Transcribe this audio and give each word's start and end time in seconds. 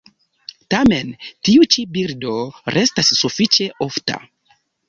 Tamen, 0.73 1.11
tiu 1.49 1.67
ĉi 1.75 1.85
birdo 1.97 2.33
restas 2.79 3.15
sufiĉe 3.23 3.73
ofta. 3.89 4.21